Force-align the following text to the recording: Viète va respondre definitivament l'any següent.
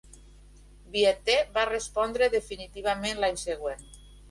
Viète 0.95 1.35
va 1.59 1.67
respondre 1.71 2.31
definitivament 2.39 3.23
l'any 3.27 3.41
següent. 3.45 3.89